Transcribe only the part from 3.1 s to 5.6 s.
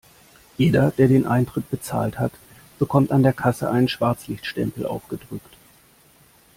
an der Kasse einen Schwarzlichtstempel aufgedrückt.